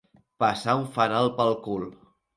[0.43, 1.85] Passar un fanal pel cul.